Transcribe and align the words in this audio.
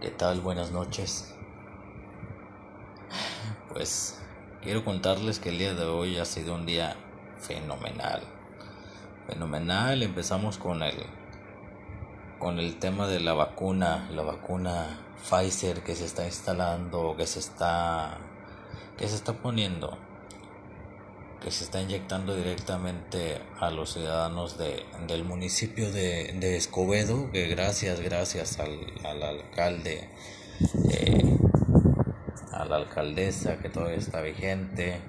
¿Qué 0.00 0.08
tal? 0.08 0.40
Buenas 0.40 0.72
noches. 0.72 1.34
Pues 3.70 4.18
quiero 4.62 4.82
contarles 4.82 5.38
que 5.38 5.50
el 5.50 5.58
día 5.58 5.74
de 5.74 5.84
hoy 5.84 6.16
ha 6.16 6.24
sido 6.24 6.54
un 6.54 6.64
día 6.64 6.96
fenomenal. 7.38 8.22
Fenomenal. 9.26 10.02
Empezamos 10.02 10.56
con 10.56 10.82
el 10.82 10.96
con 12.38 12.58
el 12.58 12.78
tema 12.78 13.08
de 13.08 13.20
la 13.20 13.34
vacuna, 13.34 14.08
la 14.10 14.22
vacuna 14.22 15.00
Pfizer 15.22 15.82
que 15.82 15.94
se 15.94 16.06
está 16.06 16.24
instalando, 16.24 17.14
que 17.18 17.26
se 17.26 17.40
está 17.40 18.16
que 18.96 19.06
se 19.06 19.16
está 19.16 19.34
poniendo 19.34 19.98
que 21.40 21.50
se 21.50 21.64
está 21.64 21.80
inyectando 21.80 22.36
directamente 22.36 23.40
a 23.58 23.70
los 23.70 23.94
ciudadanos 23.94 24.58
de, 24.58 24.84
del 25.06 25.24
municipio 25.24 25.90
de, 25.90 26.34
de, 26.38 26.56
Escobedo, 26.56 27.30
que 27.32 27.48
gracias, 27.48 28.00
gracias 28.00 28.58
al, 28.58 28.78
al 29.04 29.22
alcalde, 29.22 30.08
eh, 30.90 31.38
a 32.52 32.64
la 32.66 32.76
alcaldesa 32.76 33.58
que 33.58 33.70
todavía 33.70 33.96
está 33.96 34.20
vigente, 34.20 35.00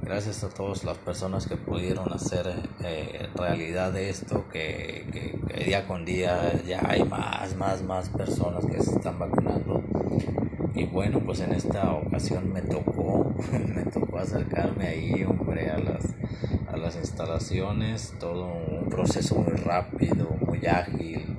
gracias 0.00 0.44
a 0.44 0.48
todas 0.48 0.84
las 0.84 0.96
personas 0.98 1.46
que 1.46 1.56
pudieron 1.56 2.12
hacer 2.12 2.46
eh, 2.84 3.28
realidad 3.34 3.96
esto, 3.96 4.48
que, 4.48 5.06
que, 5.12 5.64
día 5.64 5.86
con 5.88 6.04
día 6.04 6.62
ya 6.66 6.80
hay 6.88 7.02
más, 7.02 7.56
más, 7.56 7.82
más 7.82 8.08
personas 8.10 8.64
que 8.64 8.80
se 8.80 8.94
están 8.94 9.18
vacunando. 9.18 9.82
Y 10.74 10.84
bueno, 10.84 11.20
pues 11.24 11.40
en 11.40 11.52
esta 11.52 11.92
ocasión 11.92 12.52
me 12.52 12.62
tocó, 12.62 13.34
me 13.52 13.82
tocó 13.84 14.18
acercarme 14.18 14.86
ahí, 14.86 15.24
hombre, 15.24 15.70
a 15.70 15.78
las, 15.78 16.14
a 16.68 16.76
las 16.76 16.96
instalaciones, 16.96 18.14
todo 18.20 18.46
un 18.46 18.88
proceso 18.88 19.36
muy 19.36 19.56
rápido, 19.56 20.28
muy 20.46 20.66
ágil. 20.66 21.36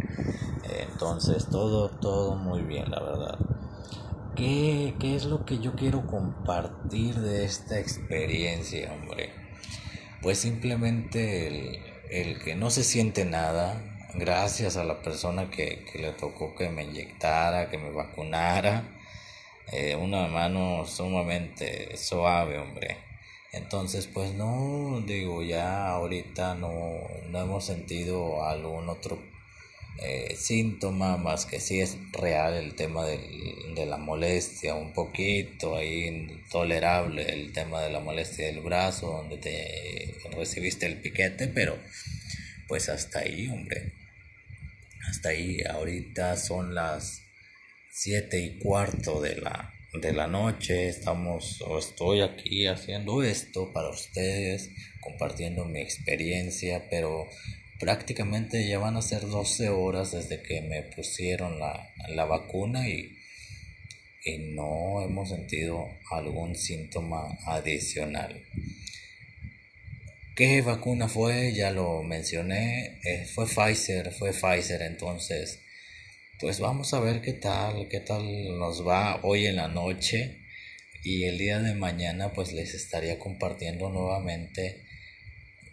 Entonces, 0.91 1.47
todo, 1.49 1.89
todo 1.89 2.35
muy 2.35 2.61
bien, 2.63 2.91
la 2.91 2.99
verdad. 2.99 3.39
¿Qué, 4.35 4.95
¿Qué 4.99 5.15
es 5.15 5.25
lo 5.25 5.45
que 5.45 5.59
yo 5.59 5.75
quiero 5.75 6.05
compartir 6.05 7.15
de 7.15 7.45
esta 7.45 7.79
experiencia, 7.79 8.93
hombre? 8.93 9.31
Pues 10.21 10.39
simplemente 10.39 11.47
el, 11.47 11.79
el 12.09 12.39
que 12.39 12.55
no 12.55 12.69
se 12.69 12.83
siente 12.83 13.25
nada, 13.25 13.81
gracias 14.15 14.77
a 14.77 14.83
la 14.83 15.01
persona 15.01 15.49
que, 15.49 15.85
que 15.91 15.99
le 15.99 16.11
tocó 16.13 16.55
que 16.55 16.69
me 16.69 16.83
inyectara, 16.83 17.69
que 17.69 17.77
me 17.77 17.91
vacunara 17.91 18.98
eh, 19.71 19.95
una 19.95 20.27
mano 20.27 20.85
sumamente 20.85 21.95
suave, 21.97 22.57
hombre. 22.57 22.97
Entonces, 23.51 24.07
pues 24.07 24.33
no, 24.33 25.01
digo, 25.05 25.43
ya 25.43 25.87
ahorita 25.89 26.55
no, 26.55 26.99
no 27.29 27.41
hemos 27.41 27.65
sentido 27.65 28.45
algún 28.45 28.89
otro 28.89 29.19
eh, 30.01 30.35
síntoma, 30.37 31.17
más 31.17 31.45
que 31.45 31.59
si 31.59 31.81
es 31.81 31.97
real 32.13 32.53
el 32.53 32.75
tema 32.75 33.05
del, 33.05 33.75
de 33.75 33.85
la 33.85 33.97
molestia, 33.97 34.75
un 34.75 34.93
poquito 34.93 35.75
ahí 35.75 36.41
tolerable 36.49 37.33
el 37.33 37.51
tema 37.51 37.81
de 37.81 37.89
la 37.89 37.99
molestia 37.99 38.45
del 38.45 38.61
brazo, 38.61 39.07
donde 39.07 39.37
te 39.37 40.15
recibiste 40.35 40.85
el 40.85 41.01
piquete, 41.01 41.47
pero 41.47 41.77
pues 42.67 42.87
hasta 42.87 43.19
ahí, 43.19 43.47
hombre. 43.49 43.93
Hasta 45.09 45.29
ahí, 45.29 45.57
ahorita 45.63 46.37
son 46.37 46.75
las 46.75 47.23
siete 48.01 48.39
y 48.39 48.57
cuarto 48.59 49.19
de 49.19 49.35
la, 49.35 49.73
de 49.91 50.13
la 50.13 50.27
noche. 50.27 50.87
Estamos 50.87 51.61
o 51.61 51.77
estoy 51.77 52.21
aquí 52.21 52.65
haciendo 52.65 53.23
esto 53.23 53.73
para 53.73 53.89
ustedes, 53.89 54.69
compartiendo 55.01 55.65
mi 55.65 55.81
experiencia, 55.81 56.87
pero 56.89 57.27
prácticamente 57.77 58.65
ya 58.69 58.79
van 58.79 58.95
a 58.95 59.01
ser 59.01 59.27
12 59.27 59.67
horas 59.67 60.13
desde 60.13 60.41
que 60.41 60.61
me 60.61 60.83
pusieron 60.83 61.59
la, 61.59 61.91
la 62.07 62.23
vacuna 62.23 62.87
y, 62.87 63.17
y 64.23 64.37
no 64.55 65.01
hemos 65.01 65.27
sentido 65.27 65.85
algún 66.09 66.55
síntoma 66.55 67.37
adicional. 67.47 68.41
¿Qué 70.37 70.61
vacuna 70.61 71.09
fue? 71.09 71.53
Ya 71.53 71.71
lo 71.71 72.01
mencioné. 72.01 72.97
Eh, 73.03 73.25
fue 73.25 73.45
Pfizer, 73.45 74.13
fue 74.13 74.31
Pfizer 74.31 74.83
entonces 74.83 75.59
pues 76.39 76.61
vamos 76.61 76.93
a 76.93 77.01
ver 77.01 77.21
qué 77.21 77.33
tal, 77.33 77.89
qué 77.89 77.99
tal 77.99 78.57
nos 78.57 78.87
va 78.87 79.19
hoy 79.23 79.45
en 79.45 79.57
la 79.57 79.67
noche 79.67 80.39
y 81.03 81.25
el 81.25 81.37
día 81.37 81.59
de 81.59 81.75
mañana 81.75 82.31
pues 82.31 82.53
les 82.53 82.73
estaría 82.73 83.19
compartiendo 83.19 83.89
nuevamente 83.89 84.85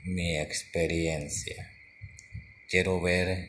mi 0.03 0.37
experiencia. 0.37 1.71
Quiero 2.69 3.01
ver 3.01 3.49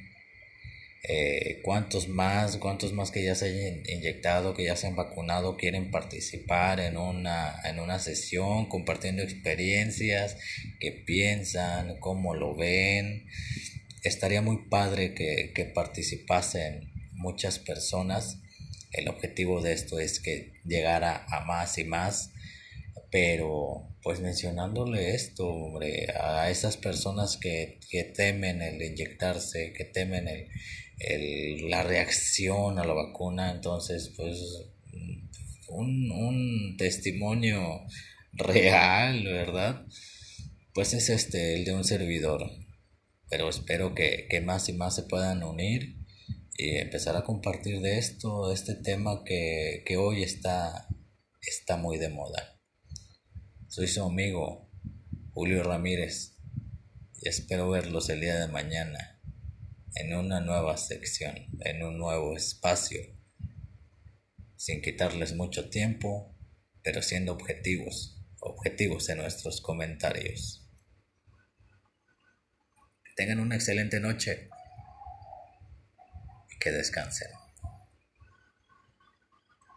eh, 1.01 1.59
cuántos 1.63 2.07
más, 2.07 2.57
cuántos 2.57 2.93
más 2.93 3.09
que 3.09 3.23
ya 3.23 3.33
se 3.33 3.45
hayan 3.45 3.81
inyectado, 3.89 4.53
que 4.53 4.65
ya 4.65 4.75
se 4.75 4.85
han 4.85 4.95
vacunado, 4.95 5.57
quieren 5.57 5.89
participar 5.89 6.79
en 6.79 6.97
una, 6.97 7.59
en 7.63 7.79
una 7.79 7.97
sesión 7.97 8.69
compartiendo 8.69 9.23
experiencias, 9.23 10.37
qué 10.79 10.91
piensan, 10.91 11.97
cómo 11.99 12.35
lo 12.35 12.55
ven. 12.55 13.25
Estaría 14.03 14.43
muy 14.43 14.69
padre 14.69 15.15
que, 15.15 15.51
que 15.55 15.65
participasen 15.65 16.96
muchas 17.17 17.59
personas. 17.59 18.39
El 18.91 19.09
objetivo 19.09 19.61
de 19.61 19.73
esto 19.73 19.99
es 19.99 20.19
que 20.19 20.53
llegara 20.63 21.25
a 21.29 21.43
más 21.45 21.77
y 21.77 21.83
más, 21.83 22.31
pero 23.11 23.89
pues 24.01 24.21
mencionándole 24.21 25.13
esto, 25.13 25.79
a 26.21 26.49
esas 26.49 26.77
personas 26.77 27.37
que, 27.37 27.79
que 27.89 28.05
temen 28.05 28.61
el 28.61 28.81
inyectarse, 28.81 29.73
que 29.73 29.83
temen 29.83 30.27
el, 30.27 30.47
el, 30.99 31.69
la 31.69 31.83
reacción 31.83 32.79
a 32.79 32.85
la 32.85 32.93
vacuna, 32.93 33.51
entonces 33.51 34.13
pues 34.15 34.37
un, 35.67 36.11
un 36.11 36.77
testimonio 36.77 37.81
real, 38.33 39.25
¿verdad? 39.25 39.85
Pues 40.73 40.93
es 40.93 41.09
este, 41.09 41.55
el 41.55 41.65
de 41.65 41.73
un 41.73 41.83
servidor. 41.83 42.49
Pero 43.29 43.49
espero 43.49 43.93
que, 43.93 44.27
que 44.29 44.39
más 44.39 44.69
y 44.69 44.73
más 44.73 44.95
se 44.95 45.03
puedan 45.03 45.43
unir 45.43 45.97
y 46.57 46.77
empezar 46.77 47.15
a 47.15 47.23
compartir 47.23 47.81
de 47.81 47.99
esto, 47.99 48.47
de 48.47 48.55
este 48.55 48.73
tema 48.73 49.23
que, 49.23 49.83
que 49.85 49.95
hoy 49.95 50.23
está, 50.23 50.87
está 51.39 51.77
muy 51.77 51.99
de 51.99 52.09
moda. 52.09 52.59
Soy 53.67 53.87
su 53.87 54.03
amigo 54.03 54.67
Julio 55.33 55.61
Ramírez 55.61 56.35
y 57.21 57.29
espero 57.29 57.69
verlos 57.69 58.09
el 58.09 58.21
día 58.21 58.39
de 58.39 58.47
mañana 58.47 59.21
en 59.93 60.15
una 60.15 60.41
nueva 60.41 60.77
sección, 60.77 61.35
en 61.59 61.83
un 61.83 61.99
nuevo 61.99 62.35
espacio, 62.35 63.01
sin 64.55 64.81
quitarles 64.81 65.35
mucho 65.35 65.69
tiempo, 65.69 66.35
pero 66.81 67.03
siendo 67.03 67.33
objetivos, 67.33 68.19
objetivos 68.39 69.09
en 69.09 69.19
nuestros 69.19 69.61
comentarios. 69.61 70.67
Que 73.03 73.11
tengan 73.15 73.39
una 73.39 73.55
excelente 73.55 73.99
noche 73.99 74.49
que 76.67 76.73
descansen. 76.73 77.46